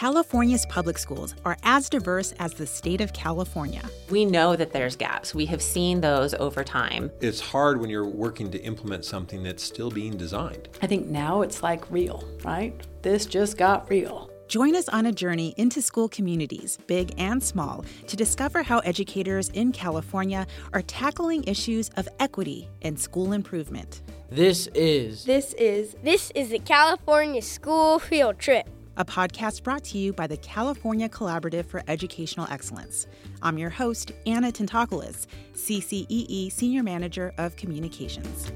[0.00, 3.82] California's public schools are as diverse as the state of California.
[4.08, 5.34] We know that there's gaps.
[5.34, 7.10] We have seen those over time.
[7.20, 10.70] It's hard when you're working to implement something that's still being designed.
[10.80, 12.74] I think now it's like real, right?
[13.02, 14.30] This just got real.
[14.48, 19.50] Join us on a journey into school communities, big and small, to discover how educators
[19.50, 24.00] in California are tackling issues of equity and school improvement.
[24.30, 25.26] This is.
[25.26, 25.94] This is.
[26.02, 28.66] This is the California School Field Trip
[29.00, 33.06] a podcast brought to you by the California Collaborative for Educational Excellence.
[33.40, 38.52] I'm your host, Anna Tentakoulis, CCEE Senior Manager of Communications.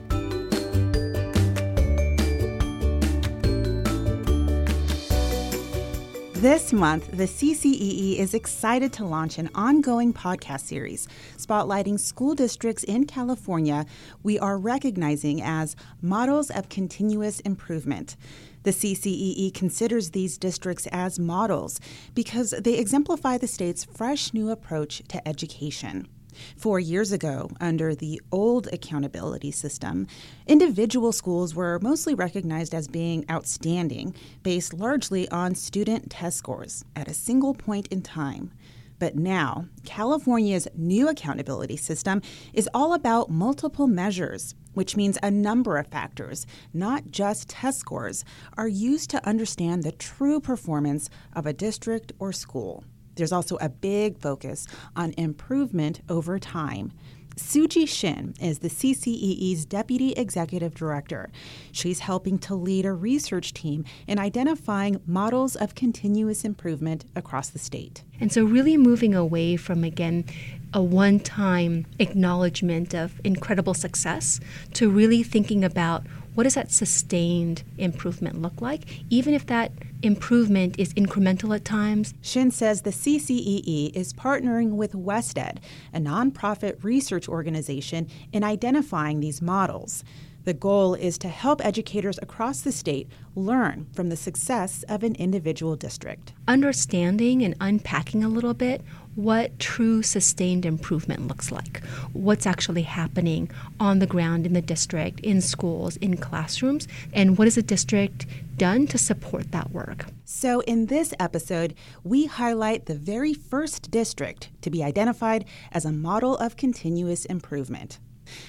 [6.44, 12.84] This month, the CCEE is excited to launch an ongoing podcast series spotlighting school districts
[12.84, 13.86] in California
[14.22, 18.16] we are recognizing as models of continuous improvement.
[18.64, 21.80] The CCEE considers these districts as models
[22.14, 26.08] because they exemplify the state's fresh new approach to education.
[26.56, 30.06] Four years ago, under the old accountability system,
[30.46, 37.06] individual schools were mostly recognized as being outstanding, based largely on student test scores at
[37.06, 38.50] a single point in time.
[38.98, 42.22] But now, California's new accountability system
[42.52, 48.24] is all about multiple measures, which means a number of factors, not just test scores,
[48.56, 52.84] are used to understand the true performance of a district or school.
[53.16, 54.66] There's also a big focus
[54.96, 56.92] on improvement over time.
[57.36, 61.30] Suji Shin is the CCEE's Deputy Executive Director.
[61.72, 67.58] She's helping to lead a research team in identifying models of continuous improvement across the
[67.58, 68.04] state.
[68.20, 70.24] And so, really moving away from, again,
[70.72, 74.38] a one time acknowledgement of incredible success
[74.74, 76.04] to really thinking about
[76.34, 79.72] what does that sustained improvement look like, even if that
[80.04, 82.14] improvement is incremental at times?
[82.20, 85.58] Shin says the CCEE is partnering with WestEd,
[85.92, 90.04] a nonprofit research organization, in identifying these models.
[90.44, 95.14] The goal is to help educators across the state learn from the success of an
[95.14, 96.34] individual district.
[96.46, 98.82] Understanding and unpacking a little bit
[99.16, 101.82] what true sustained improvement looks like,
[102.12, 107.46] what's actually happening on the ground in the district, in schools, in classrooms, and what
[107.46, 108.26] has the district
[108.56, 110.06] done to support that work.
[110.24, 115.92] So, in this episode, we highlight the very first district to be identified as a
[115.92, 117.98] model of continuous improvement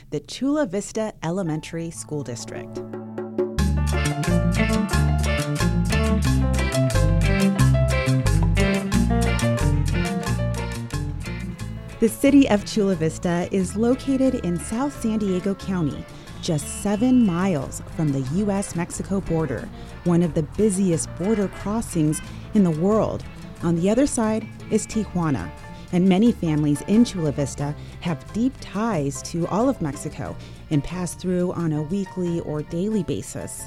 [0.09, 2.79] the Chula Vista Elementary School District.
[12.05, 16.05] The city of Chula Vista is located in South San Diego County,
[16.39, 18.75] just seven miles from the U.S.
[18.75, 19.67] Mexico border,
[20.03, 22.21] one of the busiest border crossings
[22.53, 23.23] in the world.
[23.63, 25.49] On the other side is Tijuana,
[25.93, 30.37] and many families in Chula Vista have deep ties to all of Mexico
[30.69, 33.63] and pass through on a weekly or daily basis.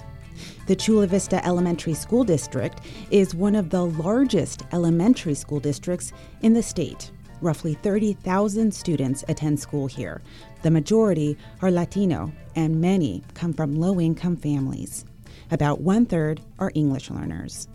[0.69, 6.13] The Chula Vista Elementary School District is one of the largest elementary school districts
[6.43, 7.11] in the state.
[7.41, 10.21] Roughly 30,000 students attend school here.
[10.63, 15.05] The majority are Latino, and many come from low income families.
[15.51, 17.69] About one third are English learners.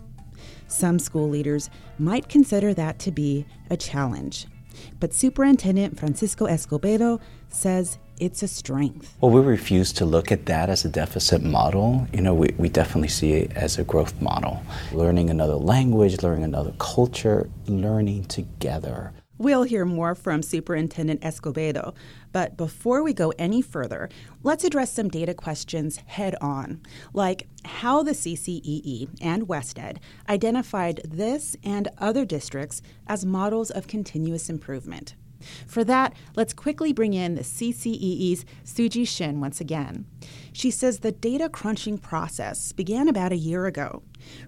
[0.68, 4.46] Some school leaders might consider that to be a challenge.
[5.00, 9.16] But Superintendent Francisco Escobedo says it's a strength.
[9.20, 12.06] Well, we refuse to look at that as a deficit model.
[12.12, 14.62] You know, we, we definitely see it as a growth model.
[14.92, 19.12] Learning another language, learning another culture, learning together.
[19.36, 21.94] We'll hear more from Superintendent Escobedo,
[22.30, 24.08] but before we go any further,
[24.44, 26.80] let's address some data questions head on,
[27.12, 29.96] like how the CCEE and WestEd
[30.28, 35.16] identified this and other districts as models of continuous improvement.
[35.66, 40.06] For that, let's quickly bring in the CCEE's Suji Shin once again.
[40.52, 44.02] She says the data crunching process began about a year ago.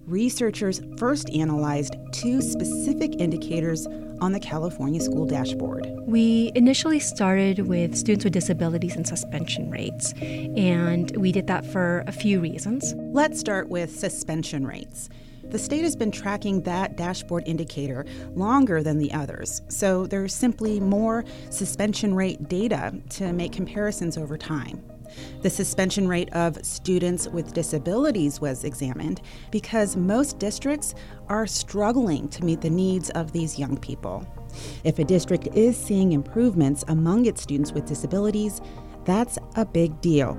[0.07, 3.87] Researchers first analyzed two specific indicators
[4.21, 5.87] on the California School Dashboard.
[6.07, 12.05] We initially started with students with disabilities and suspension rates, and we did that for
[12.07, 12.95] a few reasons.
[12.97, 15.09] Let's start with suspension rates.
[15.45, 18.05] The state has been tracking that dashboard indicator
[18.35, 24.37] longer than the others, so there's simply more suspension rate data to make comparisons over
[24.37, 24.83] time.
[25.43, 29.21] The suspension rate of students with disabilities was examined
[29.51, 30.95] because most districts
[31.29, 34.27] are struggling to meet the needs of these young people.
[34.85, 38.61] If a district is seeing improvements among its students with disabilities,
[39.05, 40.37] that's a big deal.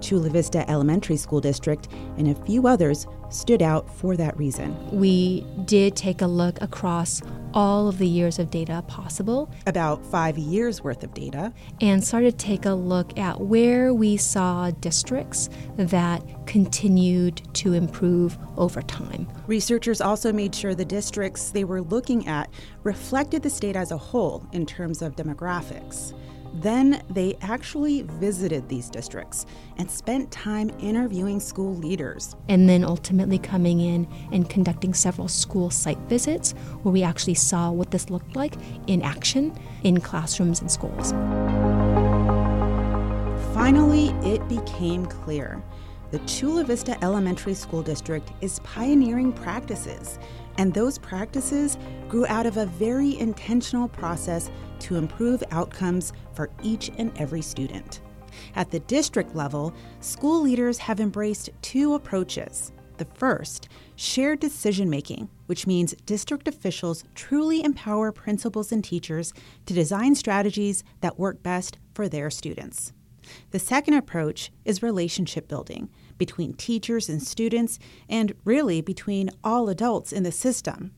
[0.00, 1.88] Chula Vista Elementary School District
[2.18, 4.76] and a few others stood out for that reason.
[4.90, 7.22] We did take a look across
[7.54, 9.50] all of the years of data possible.
[9.66, 11.52] About five years worth of data.
[11.80, 18.36] And started to take a look at where we saw districts that continued to improve
[18.58, 19.28] over time.
[19.46, 22.50] Researchers also made sure the districts they were looking at
[22.82, 26.12] reflected the state as a whole in terms of demographics.
[26.54, 29.44] Then they actually visited these districts
[29.76, 32.36] and spent time interviewing school leaders.
[32.48, 36.52] And then ultimately coming in and conducting several school site visits
[36.82, 38.54] where we actually saw what this looked like
[38.86, 39.52] in action
[39.82, 41.10] in classrooms and schools.
[43.52, 45.60] Finally, it became clear.
[46.12, 50.20] The Chula Vista Elementary School District is pioneering practices,
[50.58, 51.76] and those practices
[52.08, 58.00] grew out of a very intentional process to improve outcomes for each and every student.
[58.54, 62.72] At the district level, school leaders have embraced two approaches.
[62.96, 69.32] The first, shared decision making, which means district officials truly empower principals and teachers
[69.66, 72.92] to design strategies that work best for their students.
[73.50, 77.78] The second approach is relationship building between teachers and students,
[78.08, 80.92] and really between all adults in the system.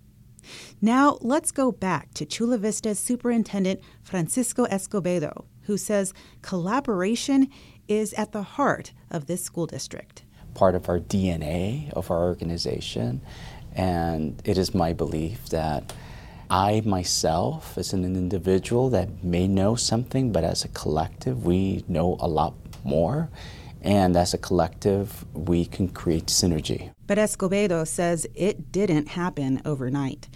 [0.80, 7.48] Now, let's go back to Chula Vista's Superintendent Francisco Escobedo, who says collaboration
[7.88, 10.24] is at the heart of this school district.
[10.54, 13.20] Part of our DNA of our organization,
[13.74, 15.92] and it is my belief that
[16.48, 22.16] I myself, as an individual that may know something, but as a collective, we know
[22.20, 22.54] a lot
[22.84, 23.28] more.
[23.86, 26.90] And as a collective, we can create synergy.
[27.06, 30.28] But Escobedo says it didn't happen overnight.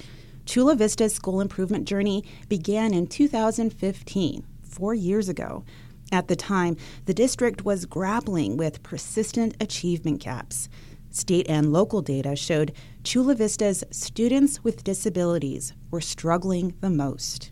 [0.46, 5.64] Chula Vista's school improvement journey began in 2015, four years ago.
[6.12, 6.76] At the time,
[7.06, 10.68] the district was grappling with persistent achievement gaps.
[11.10, 17.50] State and local data showed Chula Vista's students with disabilities were struggling the most.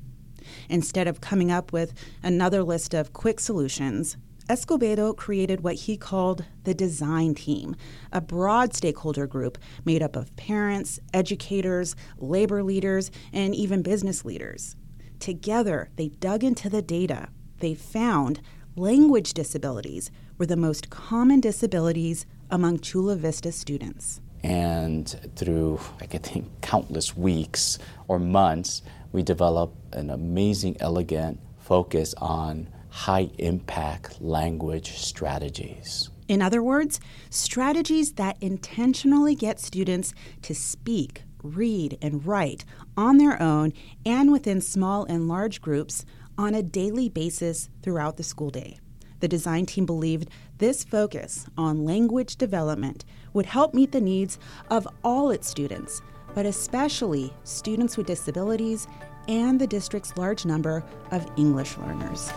[0.68, 1.92] Instead of coming up with
[2.22, 4.16] another list of quick solutions,
[4.48, 7.76] Escobedo created what he called the design team,
[8.12, 14.74] a broad stakeholder group made up of parents, educators, labor leaders, and even business leaders.
[15.20, 17.28] Together, they dug into the data.
[17.58, 18.40] They found
[18.74, 24.22] language disabilities were the most common disabilities among Chula Vista students.
[24.42, 28.80] And through, I could think, countless weeks or months,
[29.12, 32.68] we developed an amazing, elegant focus on
[32.98, 36.10] high impact language strategies.
[36.26, 36.98] In other words,
[37.30, 40.12] strategies that intentionally get students
[40.42, 42.64] to speak, read, and write
[42.96, 43.72] on their own
[44.04, 46.04] and within small and large groups
[46.36, 48.80] on a daily basis throughout the school day.
[49.20, 50.28] The design team believed
[50.58, 54.40] this focus on language development would help meet the needs
[54.70, 56.02] of all its students,
[56.34, 58.88] but especially students with disabilities
[59.28, 62.32] and the district's large number of English learners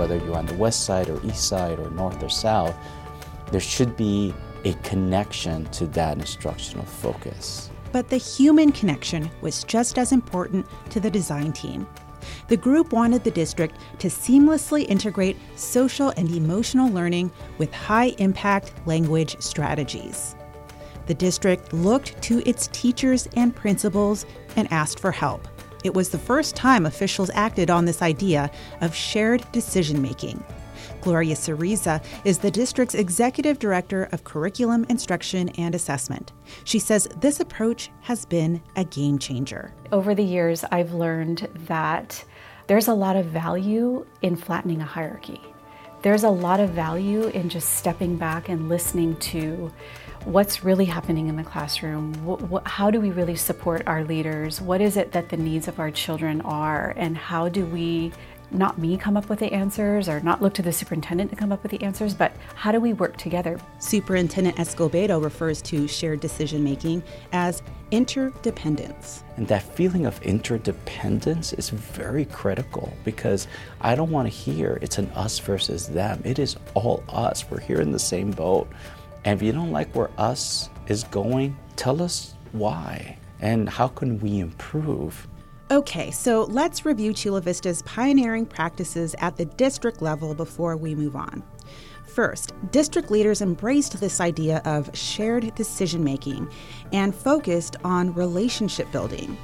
[0.00, 2.74] whether you're on the west side or east side or north or south,
[3.50, 4.32] there should be
[4.64, 7.70] a connection to that instructional focus.
[7.92, 11.86] But the human connection was just as important to the design team.
[12.48, 18.72] The group wanted the district to seamlessly integrate social and emotional learning with high impact
[18.86, 20.34] language strategies.
[21.10, 25.48] The district looked to its teachers and principals and asked for help.
[25.82, 28.48] It was the first time officials acted on this idea
[28.80, 30.40] of shared decision making.
[31.00, 36.30] Gloria Ceriza is the district's executive director of curriculum instruction and assessment.
[36.62, 39.74] She says this approach has been a game changer.
[39.90, 42.24] Over the years, I've learned that
[42.68, 45.40] there's a lot of value in flattening a hierarchy.
[46.02, 49.72] There's a lot of value in just stepping back and listening to
[50.24, 52.12] what's really happening in the classroom.
[52.24, 54.60] What, what, how do we really support our leaders?
[54.60, 56.92] What is it that the needs of our children are?
[56.96, 58.12] And how do we,
[58.50, 61.52] not me come up with the answers or not look to the superintendent to come
[61.52, 63.58] up with the answers, but how do we work together?
[63.78, 69.24] Superintendent Escobedo refers to shared decision making as interdependence.
[69.36, 73.48] And that feeling of interdependence is very critical because
[73.80, 76.20] I don't want to hear it's an us versus them.
[76.24, 77.50] It is all us.
[77.50, 78.68] We're here in the same boat.
[79.24, 84.18] And if you don't like where us is going, tell us why and how can
[84.20, 85.26] we improve.
[85.70, 91.14] Okay, so let's review Chula Vista's pioneering practices at the district level before we move
[91.14, 91.42] on.
[92.04, 96.50] First, district leaders embraced this idea of shared decision making
[96.92, 99.38] and focused on relationship building.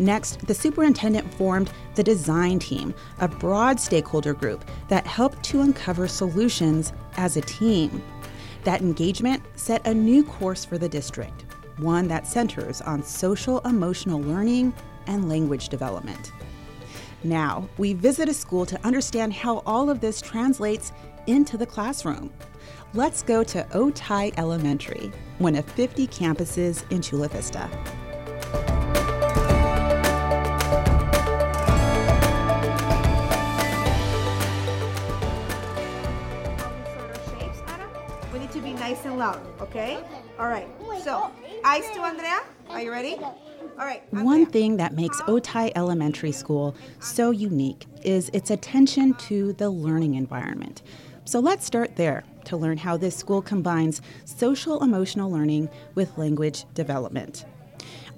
[0.00, 6.08] Next, the superintendent formed the design team, a broad stakeholder group that helped to uncover
[6.08, 8.02] solutions as a team.
[8.64, 11.44] That engagement set a new course for the district,
[11.78, 14.72] one that centers on social emotional learning
[15.06, 16.32] and language development.
[17.24, 20.92] Now, we visit a school to understand how all of this translates
[21.26, 22.32] into the classroom.
[22.94, 27.70] Let's go to Otay Elementary, one of 50 campuses in Chula Vista.
[39.02, 39.98] Nice and loud, okay?
[40.38, 40.68] All right.
[41.02, 41.32] So,
[41.64, 42.38] eyes to Andrea.
[42.70, 43.16] Are you ready?
[43.16, 43.34] All
[43.78, 44.00] right.
[44.12, 50.14] One thing that makes Otay Elementary School so unique is its attention to the learning
[50.14, 50.82] environment.
[51.24, 56.64] So let's start there to learn how this school combines social emotional learning with language
[56.74, 57.44] development.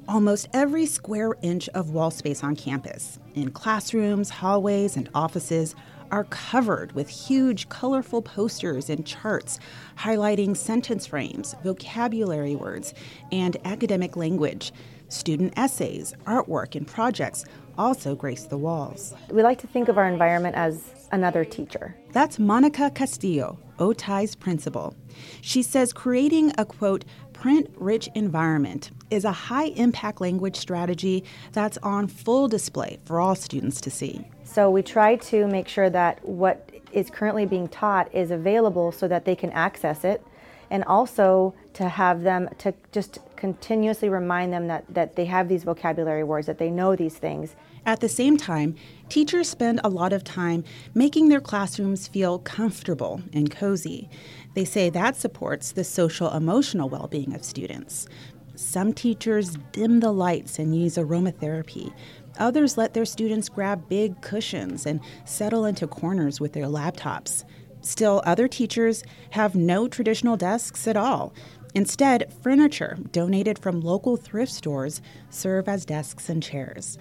[0.06, 5.74] Almost every square inch of wall space on campus, in classrooms, hallways, and offices,
[6.14, 9.58] are covered with huge, colorful posters and charts
[9.98, 12.94] highlighting sentence frames, vocabulary words,
[13.32, 14.72] and academic language.
[15.08, 17.44] Student essays, artwork, and projects
[17.76, 19.12] also grace the walls.
[19.28, 21.96] We like to think of our environment as another teacher.
[22.12, 24.94] That's Monica Castillo, Otay's principal.
[25.40, 31.76] She says creating a quote, print rich environment is a high impact language strategy that's
[31.78, 34.24] on full display for all students to see.
[34.54, 39.08] So we try to make sure that what is currently being taught is available so
[39.08, 40.24] that they can access it
[40.70, 45.64] and also to have them to just continuously remind them that, that they have these
[45.64, 47.56] vocabulary words, that they know these things.
[47.84, 48.76] At the same time,
[49.08, 50.62] teachers spend a lot of time
[50.94, 54.08] making their classrooms feel comfortable and cozy.
[54.54, 58.06] They say that supports the social emotional well being of students.
[58.54, 61.92] Some teachers dim the lights and use aromatherapy.
[62.38, 67.44] Others let their students grab big cushions and settle into corners with their laptops.
[67.80, 71.34] Still, other teachers have no traditional desks at all.
[71.74, 76.98] Instead, furniture donated from local thrift stores serve as desks and chairs.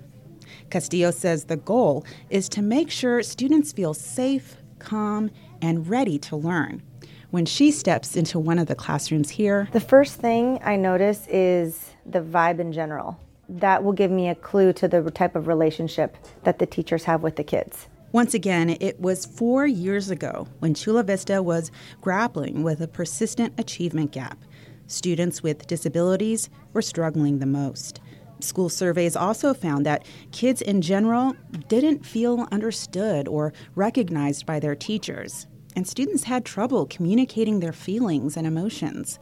[0.70, 6.36] Castillo says the goal is to make sure students feel safe, calm, and ready to
[6.36, 6.82] learn.
[7.32, 11.92] When she steps into one of the classrooms here, the first thing I notice is
[12.06, 13.20] the vibe in general
[13.60, 17.24] that will give me a clue to the type of relationship that the teachers have
[17.24, 17.88] with the kids.
[18.12, 23.54] Once again, it was four years ago when Chula Vista was grappling with a persistent
[23.60, 24.38] achievement gap.
[24.86, 28.02] Students with disabilities were struggling the most.
[28.40, 31.34] School surveys also found that kids in general
[31.70, 38.38] didn't feel understood or recognized by their teachers, and students had trouble communicating their feelings
[38.38, 39.18] and emotions.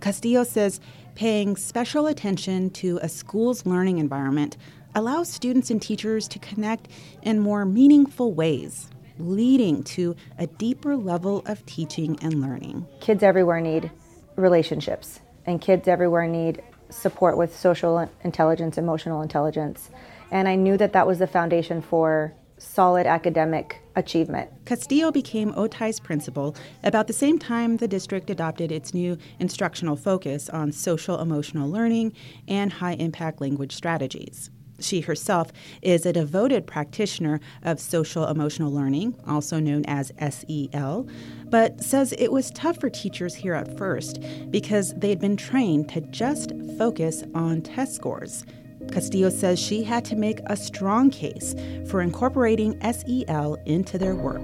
[0.00, 0.80] Castillo says
[1.14, 4.56] paying special attention to a school's learning environment
[4.94, 6.88] allows students and teachers to connect
[7.22, 8.88] in more meaningful ways,
[9.18, 12.86] leading to a deeper level of teaching and learning.
[13.00, 13.90] Kids everywhere need
[14.36, 19.90] relationships, and kids everywhere need support with social intelligence, emotional intelligence.
[20.30, 24.50] And I knew that that was the foundation for solid academic achievement.
[24.64, 30.48] Castillo became Otay's principal about the same time the district adopted its new instructional focus
[30.48, 32.12] on social emotional learning
[32.48, 34.50] and high impact language strategies.
[34.80, 41.06] She herself is a devoted practitioner of social emotional learning, also known as SEL,
[41.46, 44.18] but says it was tough for teachers here at first
[44.50, 48.44] because they'd been trained to just focus on test scores.
[48.90, 51.54] Castillo says she had to make a strong case
[51.88, 54.42] for incorporating SEL into their work.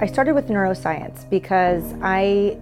[0.00, 2.58] I started with neuroscience because I,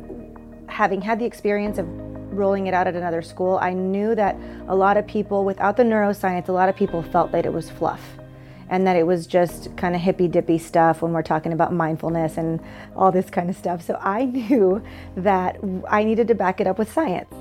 [0.69, 1.87] having had the experience of
[2.33, 4.37] rolling it out at another school, I knew that
[4.69, 7.71] a lot of people, without the neuroscience, a lot of people felt that it was
[7.71, 8.01] fluff
[8.69, 12.37] and that it was just kind of hippy dippy stuff when we're talking about mindfulness
[12.37, 12.61] and
[12.97, 13.83] all this kind of stuff.
[13.83, 14.83] So I knew
[15.17, 17.33] that I needed to back it up with science.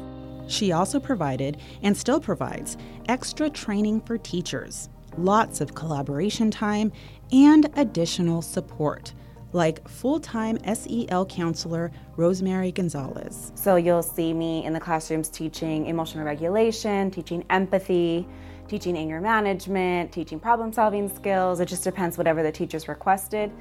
[0.47, 6.91] She also provided, and still provides, extra training for teachers, lots of collaboration time,
[7.31, 9.13] and additional support,
[9.53, 13.51] like full time SEL counselor Rosemary Gonzalez.
[13.55, 18.27] So you'll see me in the classrooms teaching emotional regulation, teaching empathy,
[18.67, 21.59] teaching anger management, teaching problem solving skills.
[21.59, 23.51] It just depends whatever the teacher's requested.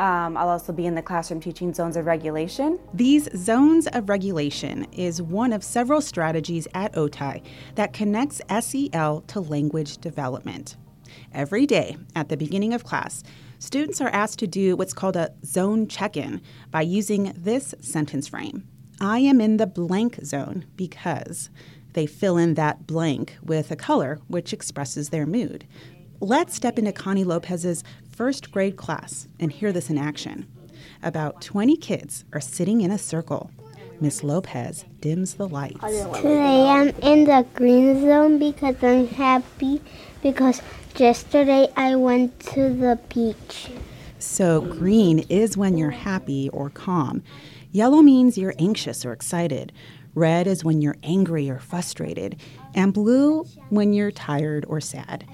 [0.00, 2.80] Um, I'll also be in the classroom teaching zones of regulation.
[2.92, 7.42] These zones of regulation is one of several strategies at Otay
[7.76, 10.76] that connects SEL to language development.
[11.32, 13.22] Every day at the beginning of class,
[13.60, 18.26] students are asked to do what's called a zone check in by using this sentence
[18.26, 18.66] frame
[19.00, 21.50] I am in the blank zone because.
[21.94, 25.64] They fill in that blank with a color which expresses their mood.
[26.20, 30.46] Let's step into Connie Lopez's first grade class and hear this in action.
[31.02, 33.50] About 20 kids are sitting in a circle.
[34.00, 35.80] Miss Lopez dims the lights.
[35.80, 39.80] Today I'm in the green zone because I'm happy
[40.22, 40.62] because
[40.96, 43.70] yesterday I went to the beach.
[44.18, 47.22] So, green is when you're happy or calm.
[47.72, 49.72] Yellow means you're anxious or excited.
[50.14, 52.40] Red is when you're angry or frustrated.
[52.74, 55.26] And blue when you're tired or sad.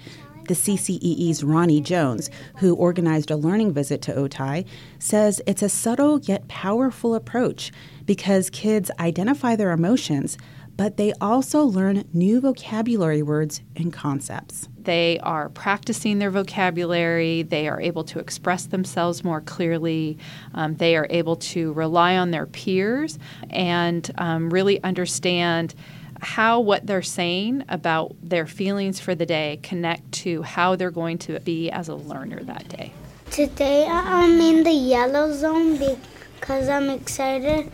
[0.50, 4.66] The CCEE's Ronnie Jones, who organized a learning visit to Otay,
[4.98, 7.70] says it's a subtle yet powerful approach
[8.04, 10.36] because kids identify their emotions,
[10.76, 14.68] but they also learn new vocabulary words and concepts.
[14.76, 17.44] They are practicing their vocabulary.
[17.44, 20.18] They are able to express themselves more clearly.
[20.52, 25.76] Um, they are able to rely on their peers and um, really understand
[26.20, 31.18] how what they're saying about their feelings for the day connect to how they're going
[31.18, 32.92] to be as a learner that day.
[33.30, 37.70] Today I'm in the yellow zone because I'm excited.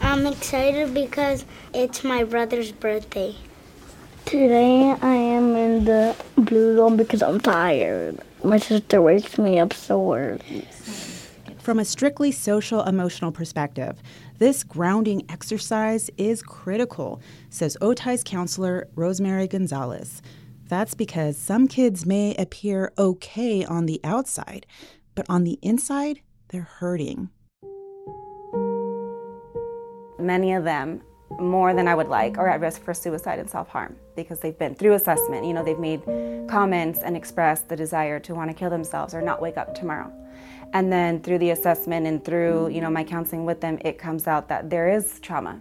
[0.00, 1.44] I'm excited because
[1.74, 3.34] it's my brother's birthday.
[4.24, 8.20] Today I am in the blue zone because I'm tired.
[8.44, 10.68] My sister wakes me up so early.
[11.58, 13.96] From a strictly social emotional perspective,
[14.40, 17.20] this grounding exercise is critical,
[17.50, 20.22] says Otay's counselor Rosemary Gonzalez.
[20.66, 24.64] That's because some kids may appear okay on the outside,
[25.14, 27.28] but on the inside, they're hurting.
[30.18, 31.02] Many of them,
[31.38, 34.58] more than I would like, are at risk for suicide and self harm because they've
[34.58, 35.44] been through assessment.
[35.44, 36.00] You know, they've made
[36.48, 40.10] comments and expressed the desire to want to kill themselves or not wake up tomorrow.
[40.72, 44.26] And then through the assessment and through, you know, my counseling with them, it comes
[44.26, 45.60] out that there is trauma.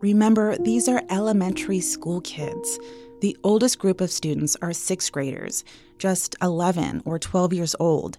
[0.00, 2.78] Remember, these are elementary school kids.
[3.20, 5.64] The oldest group of students are sixth graders,
[5.98, 8.18] just 11 or 12 years old.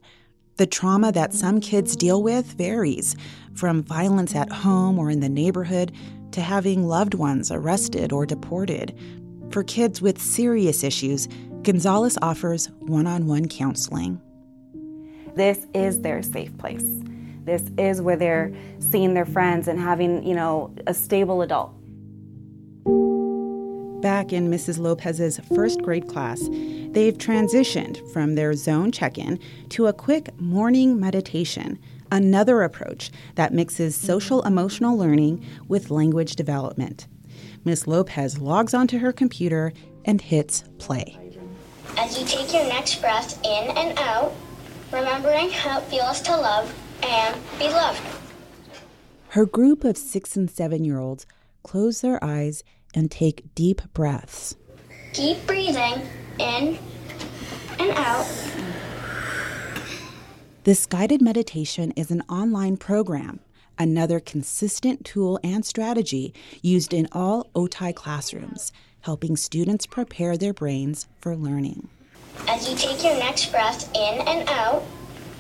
[0.58, 3.16] The trauma that some kids deal with varies
[3.54, 5.94] from violence at home or in the neighborhood
[6.32, 8.94] to having loved ones arrested or deported.
[9.52, 11.30] For kids with serious issues,
[11.64, 14.22] Gonzalez offers one on one counseling.
[15.36, 16.86] This is their safe place.
[17.44, 21.74] This is where they're seeing their friends and having, you know, a stable adult.
[24.02, 24.80] Back in Mrs.
[24.80, 26.40] Lopez's first grade class,
[26.92, 29.38] they've transitioned from their zone check in
[29.70, 31.78] to a quick morning meditation,
[32.10, 37.08] another approach that mixes social emotional learning with language development.
[37.66, 39.74] Miss Lopez logs onto her computer
[40.06, 41.29] and hits play.
[42.02, 44.34] As you take your next breath in and out,
[44.90, 48.00] remembering how it feels to love and be loved.
[49.32, 51.26] Her group of six and seven year olds
[51.62, 52.64] close their eyes
[52.96, 54.56] and take deep breaths.
[55.12, 56.08] Keep breathing
[56.40, 56.80] in
[57.80, 58.26] and out.
[60.64, 63.42] This guided meditation is an online program,
[63.78, 71.08] another consistent tool and strategy used in all Otay classrooms, helping students prepare their brains
[71.20, 71.88] for learning.
[72.48, 74.84] As you take your next breath in and out,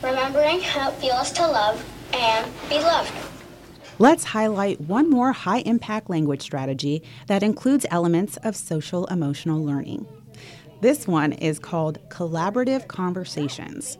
[0.03, 3.11] remembering how it feels to love and be loved.
[3.97, 10.07] Let's highlight one more high impact language strategy that includes elements of social emotional learning.
[10.81, 13.97] This one is called collaborative conversations.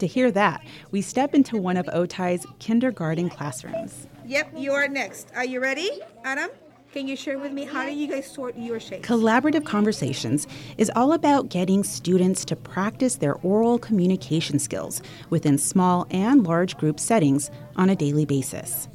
[0.00, 4.06] To hear that, we step into one of Otay's kindergarten classrooms.
[4.26, 5.32] Yep, you are next.
[5.34, 5.90] Are you ready,
[6.24, 6.50] Adam?
[6.90, 9.06] Can you share with me how do you guys sort your shapes?
[9.06, 10.46] Collaborative Conversations
[10.78, 16.78] is all about getting students to practice their oral communication skills within small and large
[16.78, 18.88] group settings on a daily basis.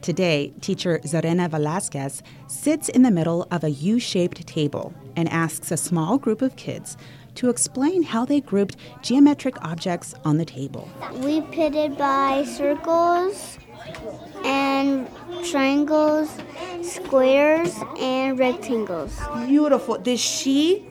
[0.00, 5.70] Today, teacher Zarena Velasquez sits in the middle of a U shaped table and asks
[5.70, 6.96] a small group of kids
[7.34, 10.88] to explain how they grouped geometric objects on the table.
[11.16, 13.58] We pitted by circles
[14.44, 15.08] and
[15.44, 16.30] triangles,
[16.82, 19.18] squares, and rectangles.
[19.46, 19.98] Beautiful.
[19.98, 20.86] Did she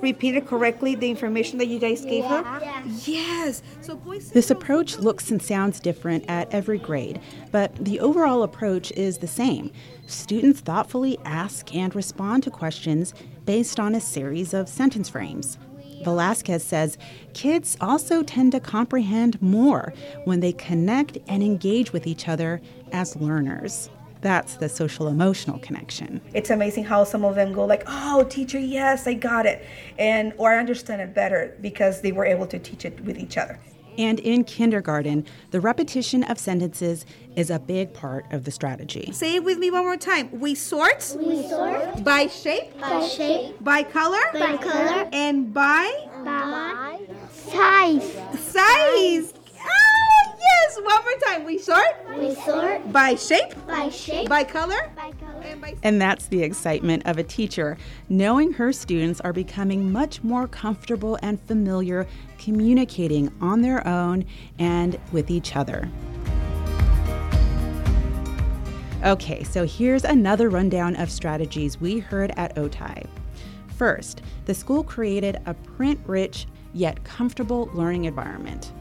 [0.00, 2.44] repeat it correctly the information that you guys gave her?
[3.04, 3.62] Yes.
[3.80, 8.92] So boys This approach looks and sounds different at every grade, but the overall approach
[8.92, 9.72] is the same.
[10.06, 15.58] Students thoughtfully ask and respond to questions based on a series of sentence frames.
[16.02, 16.98] Velasquez says
[17.34, 19.92] kids also tend to comprehend more
[20.24, 22.60] when they connect and engage with each other
[22.92, 23.90] as learners.
[24.20, 26.20] That's the social emotional connection.
[26.34, 29.64] It's amazing how some of them go like, "Oh, teacher, yes, I got it."
[29.96, 33.38] And or I understand it better because they were able to teach it with each
[33.38, 33.60] other.
[33.98, 37.04] And in kindergarten, the repetition of sentences
[37.36, 39.10] is a big part of the strategy.
[39.12, 40.30] Say it with me one more time.
[40.40, 41.16] We sort.
[41.18, 42.04] We sort.
[42.04, 42.80] By shape.
[42.80, 43.62] By shape.
[43.62, 44.20] By color.
[44.32, 45.08] By color.
[45.12, 46.08] And by.
[46.24, 47.00] By
[47.32, 48.16] size.
[48.38, 49.34] Size.
[50.50, 50.76] Yes.
[50.76, 51.44] One more time.
[51.44, 51.84] We sort.
[52.16, 52.92] We sort.
[52.92, 53.54] By shape.
[53.66, 54.28] By shape.
[54.28, 54.90] By color.
[54.96, 55.42] By color.
[55.44, 55.76] And by.
[55.82, 57.76] And that's the excitement of a teacher,
[58.08, 62.06] knowing her students are becoming much more comfortable and familiar
[62.38, 64.24] communicating on their own
[64.58, 65.88] and with each other.
[69.04, 73.06] Okay, so here's another rundown of strategies we heard at Otay.
[73.76, 78.72] First, the school created a print rich yet comfortable learning environment.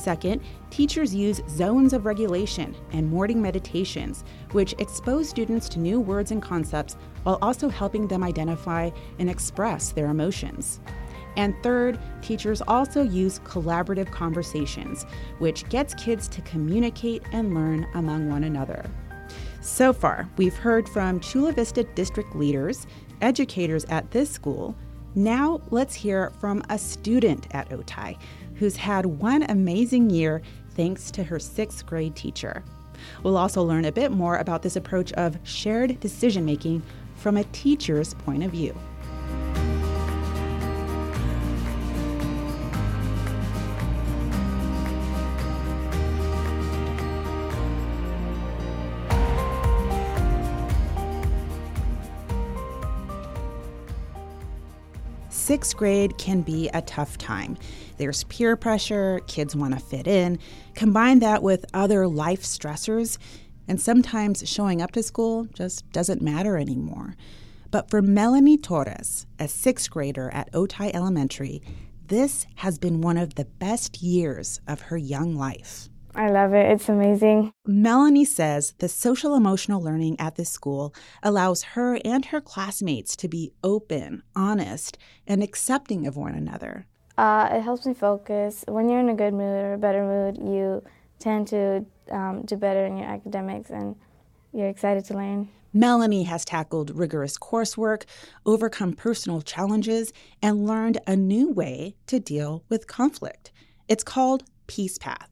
[0.00, 6.30] Second, teachers use zones of regulation and morning meditations, which expose students to new words
[6.30, 10.80] and concepts while also helping them identify and express their emotions.
[11.36, 15.04] And third, teachers also use collaborative conversations,
[15.38, 18.88] which gets kids to communicate and learn among one another.
[19.60, 22.86] So far, we've heard from Chula Vista district leaders,
[23.20, 24.74] educators at this school.
[25.14, 28.16] Now, let's hear from a student at Otay
[28.60, 30.42] who's had one amazing year
[30.76, 32.62] thanks to her sixth grade teacher.
[33.22, 36.82] We'll also learn a bit more about this approach of shared decision making
[37.16, 38.78] from a teacher's point of view.
[55.50, 57.58] Sixth grade can be a tough time.
[57.96, 60.38] There's peer pressure, kids want to fit in.
[60.76, 63.18] Combine that with other life stressors,
[63.66, 67.16] and sometimes showing up to school just doesn't matter anymore.
[67.72, 71.60] But for Melanie Torres, a sixth grader at Otay Elementary,
[72.06, 75.89] this has been one of the best years of her young life.
[76.14, 76.70] I love it.
[76.72, 77.52] It's amazing.
[77.66, 83.28] Melanie says the social emotional learning at this school allows her and her classmates to
[83.28, 86.86] be open, honest, and accepting of one another.
[87.16, 88.64] Uh, it helps me focus.
[88.66, 90.82] When you're in a good mood or a better mood, you
[91.18, 93.94] tend to um, do better in your academics and
[94.52, 95.48] you're excited to learn.
[95.72, 98.04] Melanie has tackled rigorous coursework,
[98.44, 103.52] overcome personal challenges, and learned a new way to deal with conflict.
[103.86, 105.29] It's called Peace Path.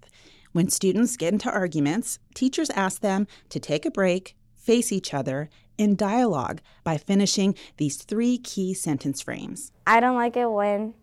[0.52, 5.50] When students get into arguments, teachers ask them to take a break, face each other,
[5.78, 9.72] and dialogue by finishing these three key sentence frames.
[9.86, 10.94] I don't like it when,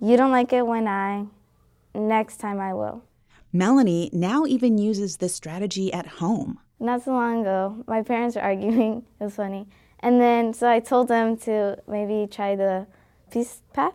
[0.00, 1.26] you don't like it when I,
[1.94, 3.02] next time I will.
[3.52, 6.58] Melanie now even uses this strategy at home.
[6.78, 9.04] Not so long ago, my parents were arguing.
[9.20, 9.66] It was funny.
[10.00, 12.86] And then, so I told them to maybe try the
[13.30, 13.94] peace path.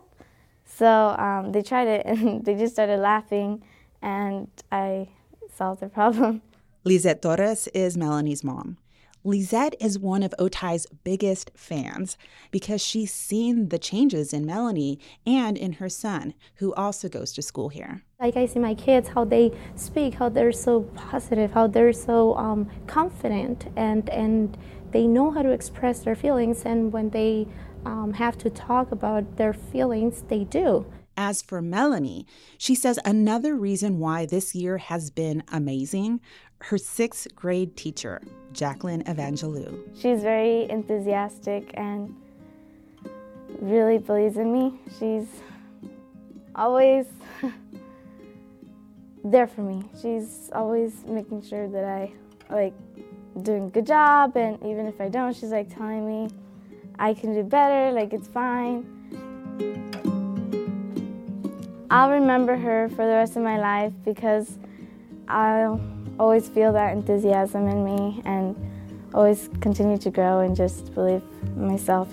[0.64, 3.62] So um, they tried it and they just started laughing
[4.02, 5.08] and I
[5.56, 6.42] solved the problem.
[6.84, 8.76] Lizette Torres is Melanie's mom.
[9.24, 12.16] Lizette is one of Otay's biggest fans
[12.50, 17.42] because she's seen the changes in Melanie and in her son, who also goes to
[17.42, 18.02] school here.
[18.20, 22.36] Like I see my kids, how they speak, how they're so positive, how they're so
[22.36, 24.58] um, confident, and and
[24.90, 26.62] they know how to express their feelings.
[26.64, 27.46] And when they
[27.84, 30.84] um, have to talk about their feelings, they do.
[31.22, 32.26] As for Melanie,
[32.58, 36.20] she says another reason why this year has been amazing
[36.62, 38.20] her sixth grade teacher,
[38.52, 39.78] Jacqueline Evangelou.
[39.94, 42.12] She's very enthusiastic and
[43.60, 44.80] really believes in me.
[44.98, 45.28] She's
[46.56, 47.06] always
[49.24, 49.84] there for me.
[50.02, 52.12] She's always making sure that I
[52.50, 52.74] like
[53.42, 56.34] doing a good job and even if I don't, she's like telling me
[56.98, 58.92] I can do better, like it's fine.
[61.92, 64.56] I'll remember her for the rest of my life because
[65.28, 65.78] I'll
[66.18, 68.56] always feel that enthusiasm in me and
[69.12, 71.22] always continue to grow and just believe
[71.54, 72.10] myself.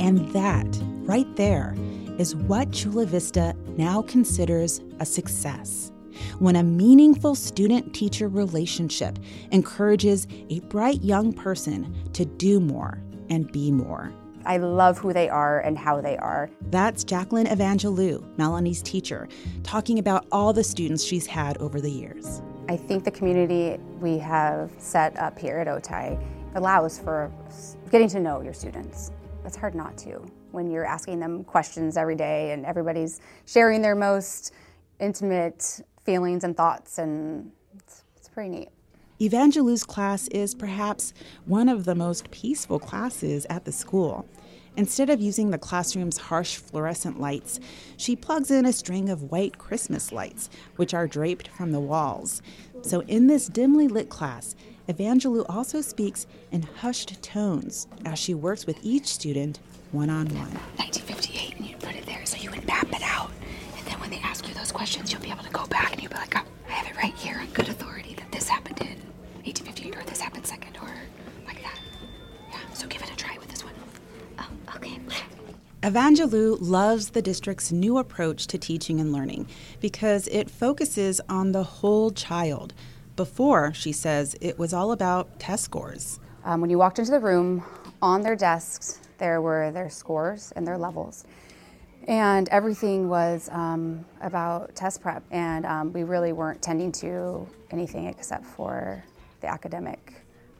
[0.00, 0.66] And that,
[1.04, 1.74] right there,
[2.18, 5.92] is what Chula Vista now considers a success.
[6.38, 9.18] When a meaningful student teacher relationship
[9.50, 12.98] encourages a bright young person to do more
[13.28, 14.10] and be more.
[14.46, 16.48] I love who they are and how they are.
[16.70, 19.28] That's Jacqueline Evangelou, Melanie's teacher,
[19.62, 22.42] talking about all the students she's had over the years.
[22.68, 26.18] I think the community we have set up here at Otay
[26.54, 27.30] allows for
[27.90, 29.12] getting to know your students.
[29.44, 33.94] It's hard not to when you're asking them questions every day and everybody's sharing their
[33.94, 34.52] most
[34.98, 38.68] intimate feelings and thoughts, and it's, it's pretty neat.
[39.20, 41.14] Evangelou's class is perhaps
[41.46, 44.26] one of the most peaceful classes at the school.
[44.76, 47.58] Instead of using the classroom's harsh fluorescent lights,
[47.96, 52.42] she plugs in a string of white Christmas lights, which are draped from the walls.
[52.82, 54.54] So in this dimly lit class,
[54.88, 59.58] Evangelou also speaks in hushed tones as she works with each student
[59.92, 60.52] one on one.
[60.76, 63.30] 1958, and you put it there so you would map it out.
[63.78, 66.02] And then when they ask you those questions, you'll be able to go back and
[66.02, 68.80] you'll be like, oh, I have it right here on good authority that this happened
[68.80, 68.98] in
[69.44, 70.85] 1858 or this happened second or
[75.82, 79.46] Evangelou loves the district's new approach to teaching and learning
[79.78, 82.72] because it focuses on the whole child.
[83.14, 86.18] Before, she says, it was all about test scores.
[86.44, 87.62] Um, when you walked into the room,
[88.00, 91.24] on their desks, there were their scores and their levels.
[92.08, 98.06] And everything was um, about test prep, and um, we really weren't tending to anything
[98.06, 99.04] except for
[99.40, 100.14] the academic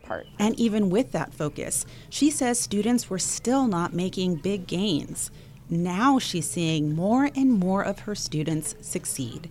[0.07, 0.27] part.
[0.39, 5.31] And even with that focus, she says students were still not making big gains.
[5.69, 9.51] Now she's seeing more and more of her students succeed.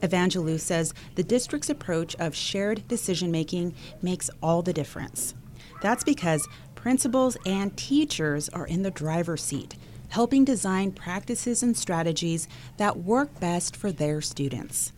[0.00, 5.34] Evangelou says the district's approach of shared decision making makes all the difference.
[5.82, 9.76] That's because principals and teachers are in the driver's seat,
[10.08, 14.92] helping design practices and strategies that work best for their students.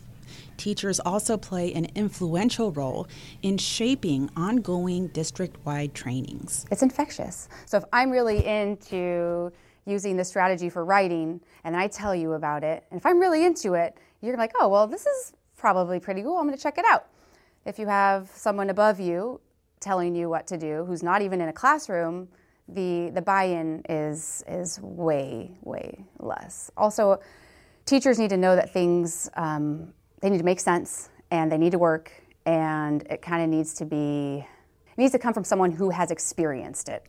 [0.59, 3.07] Teachers also play an influential role
[3.41, 6.65] in shaping ongoing district wide trainings.
[6.69, 7.47] It's infectious.
[7.65, 9.53] So if I'm really into
[9.85, 13.45] using the strategy for writing and I tell you about it, and if I'm really
[13.45, 16.37] into it, you're like, oh, well, this is probably pretty cool.
[16.37, 17.07] I'm going to check it out.
[17.65, 19.39] If you have someone above you
[19.79, 22.27] telling you what to do who's not even in a classroom,
[22.67, 26.69] the, the buy-in is, is way, way less.
[26.75, 27.21] Also,
[27.85, 31.71] teachers need to know that things, um, they need to make sense and they need
[31.71, 32.11] to work
[32.45, 34.45] and it kind of needs to be,
[34.97, 37.05] needs to come from someone who has experienced it.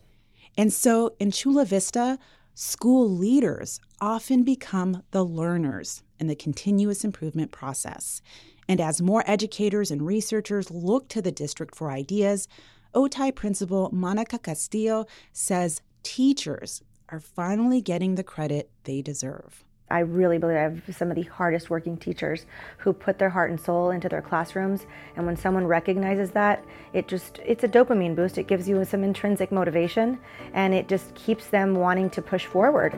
[0.57, 2.19] And so in Chula Vista,
[2.53, 8.21] school leaders often become the learners in the continuous improvement process.
[8.67, 12.47] And as more educators and researchers look to the district for ideas,
[12.93, 19.63] Otay principal Monica Castillo says teachers are finally getting the credit they deserve.
[19.91, 22.45] I really believe I have some of the hardest working teachers
[22.77, 24.85] who put their heart and soul into their classrooms.
[25.15, 28.37] And when someone recognizes that, it just, it's a dopamine boost.
[28.37, 30.19] It gives you some intrinsic motivation
[30.53, 32.93] and it just keeps them wanting to push forward.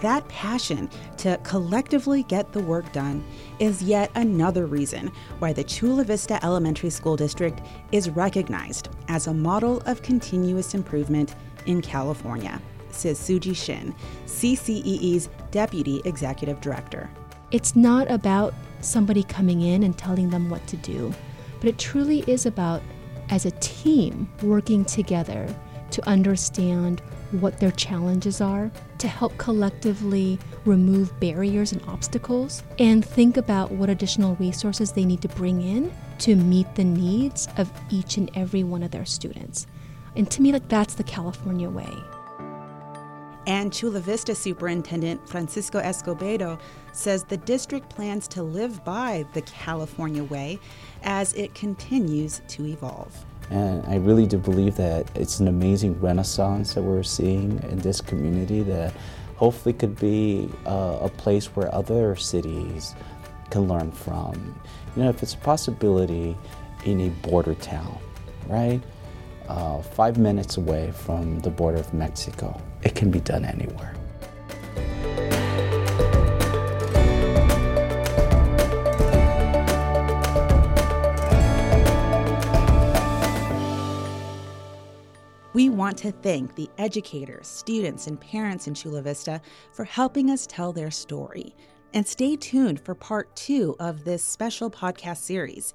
[0.00, 3.24] That passion to collectively get the work done
[3.58, 7.60] is yet another reason why the Chula Vista Elementary School District
[7.90, 11.34] is recognized as a model of continuous improvement
[11.64, 12.60] in California,
[12.94, 13.94] says Suji Shin,
[14.26, 17.10] CCEE's Deputy Executive Director.
[17.50, 21.12] It's not about somebody coming in and telling them what to do,
[21.60, 22.82] but it truly is about,
[23.30, 25.54] as a team, working together
[25.90, 27.00] to understand
[27.40, 33.90] what their challenges are, to help collectively remove barriers and obstacles, and think about what
[33.90, 38.62] additional resources they need to bring in to meet the needs of each and every
[38.62, 39.66] one of their students.
[40.16, 41.92] And to me, like that's the California way.
[43.46, 46.58] And Chula Vista Superintendent Francisco Escobedo
[46.92, 50.58] says the district plans to live by the California way
[51.02, 53.14] as it continues to evolve.
[53.50, 58.00] And I really do believe that it's an amazing renaissance that we're seeing in this
[58.00, 58.94] community that
[59.36, 62.94] hopefully could be uh, a place where other cities
[63.50, 64.58] can learn from.
[64.96, 66.36] You know, if it's a possibility
[66.84, 67.98] in a border town,
[68.46, 68.80] right?
[69.48, 73.94] Uh, five minutes away from the border of Mexico, it can be done anywhere.
[85.54, 89.40] We want to thank the educators, students, and parents in Chula Vista
[89.72, 91.54] for helping us tell their story.
[91.92, 95.72] And stay tuned for part two of this special podcast series.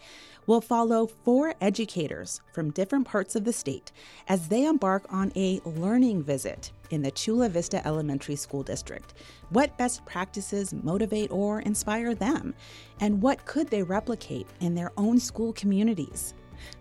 [0.47, 3.93] We'll follow four educators from different parts of the state
[4.27, 9.13] as they embark on a learning visit in the Chula Vista Elementary School District.
[9.49, 12.53] What best practices motivate or inspire them?
[12.99, 16.33] And what could they replicate in their own school communities?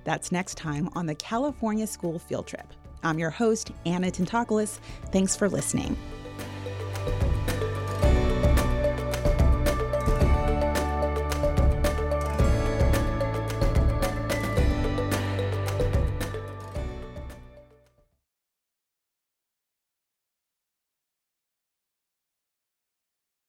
[0.05, 2.67] That's next time on the California School Field Trip.
[3.03, 4.81] I'm your host, Anna Tentopoulos.
[5.13, 5.97] Thanks for listening.